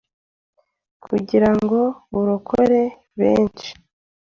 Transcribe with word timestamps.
kugira 1.03 1.49
ngo 1.57 1.79
burokore 2.13 2.81
benshi 3.19 3.69